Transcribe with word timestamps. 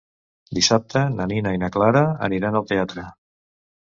Dissabte 0.59 1.03
na 1.17 1.27
Nina 1.33 1.53
i 1.57 1.61
na 1.65 1.71
Clara 1.77 2.03
aniran 2.29 2.59
al 2.61 2.67
teatre. 2.73 3.09